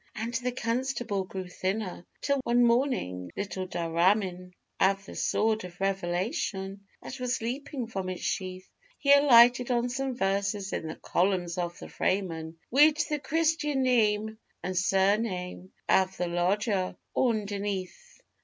_And 0.15 0.33
the 0.33 0.51
constable 0.51 1.25
grew 1.25 1.47
thinner, 1.47 2.07
till 2.21 2.39
one 2.43 2.63
morning, 2.65 3.29
'little 3.37 3.67
dhramin' 3.67 4.51
Av 4.79 5.05
the 5.05 5.13
sword 5.13 5.63
of 5.63 5.79
revelation 5.79 6.87
that 7.03 7.19
was 7.19 7.39
leapin' 7.39 7.85
from 7.85 8.09
its 8.09 8.23
sheath,' 8.23 8.67
He 8.97 9.13
alighted 9.13 9.69
on 9.69 9.89
some 9.89 10.15
verses 10.17 10.73
in 10.73 10.87
the 10.87 10.95
columns 10.95 11.59
of 11.59 11.77
the 11.77 11.87
FRAYMAN, 11.87 12.57
'_Wid 12.73 13.07
the 13.09 13.19
christian 13.19 13.83
name 13.83 14.39
an' 14.63 14.73
surname 14.73 15.71
av 15.87 16.17
the 16.17 16.27
lodger 16.27 16.95
onderneath! 17.15 18.21